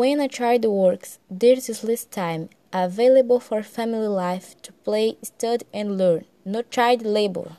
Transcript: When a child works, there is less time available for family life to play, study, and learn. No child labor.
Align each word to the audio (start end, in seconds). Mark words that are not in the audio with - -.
When 0.00 0.18
a 0.18 0.26
child 0.26 0.64
works, 0.64 1.20
there 1.30 1.52
is 1.52 1.84
less 1.84 2.04
time 2.04 2.48
available 2.72 3.38
for 3.38 3.62
family 3.62 4.08
life 4.08 4.60
to 4.62 4.72
play, 4.72 5.18
study, 5.22 5.66
and 5.72 5.96
learn. 5.96 6.24
No 6.44 6.62
child 6.62 7.02
labor. 7.02 7.58